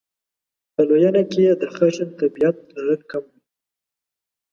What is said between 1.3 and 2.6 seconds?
کې یې د خشن طبعیت